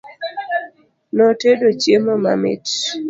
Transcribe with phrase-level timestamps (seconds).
[1.15, 2.63] Notedo chiemo mamit